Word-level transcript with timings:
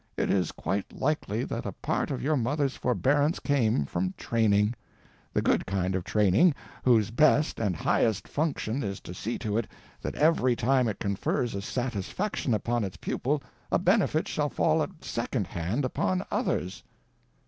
It 0.17 0.31
is 0.31 0.51
quite 0.51 0.91
likely 0.93 1.43
that 1.43 1.63
a 1.67 1.73
part 1.73 2.09
of 2.09 2.23
your 2.23 2.35
mother's 2.35 2.75
forbearance 2.75 3.37
came 3.37 3.85
from 3.85 4.15
training. 4.17 4.73
The 5.31 5.43
_good 5.43 5.63
_kind 5.65 5.93
of 5.93 6.03
training—whose 6.03 7.11
best 7.11 7.59
and 7.59 7.75
highest 7.75 8.27
function 8.27 8.81
is 8.83 8.99
to 9.01 9.13
see 9.13 9.37
to 9.37 9.59
it 9.59 9.67
that 10.01 10.15
every 10.15 10.55
time 10.55 10.87
it 10.87 10.97
confers 10.97 11.53
a 11.53 11.61
satisfaction 11.61 12.55
upon 12.55 12.83
its 12.83 12.97
pupil 12.97 13.43
a 13.71 13.77
benefit 13.77 14.27
shall 14.27 14.49
fall 14.49 14.81
at 14.81 15.03
second 15.03 15.45
hand 15.45 15.85
upon 15.85 16.25
others. 16.31 16.81